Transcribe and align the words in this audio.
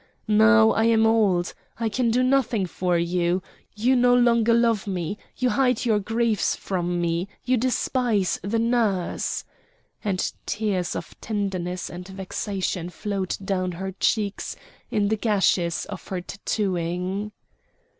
"Now 0.27 0.71
I 0.71 0.85
am 0.85 1.05
old! 1.05 1.53
I 1.79 1.87
can 1.87 2.09
do 2.09 2.23
nothing 2.23 2.65
for 2.65 2.97
you! 2.97 3.43
you 3.75 3.95
no 3.95 4.15
longer 4.15 4.51
love 4.51 4.87
me! 4.87 5.19
you 5.37 5.51
hide 5.51 5.85
your 5.85 5.99
griefs 5.99 6.55
from 6.55 6.99
me, 6.99 7.27
you 7.43 7.55
despise 7.55 8.39
the 8.41 8.57
nurse!" 8.57 9.43
And 10.03 10.33
tears 10.47 10.95
of 10.95 11.13
tenderness 11.21 11.87
and 11.87 12.07
vexation 12.07 12.89
flowed 12.89 13.37
down 13.45 13.73
her 13.73 13.91
cheeks 13.91 14.55
in 14.89 15.07
the 15.09 15.17
gashes 15.17 15.85
of 15.85 16.07
her 16.07 16.19
tattooing. 16.21 17.31